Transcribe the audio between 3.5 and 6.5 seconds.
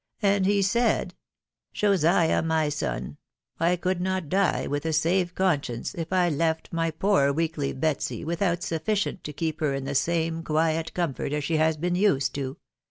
I could not die with a safe conscience if 1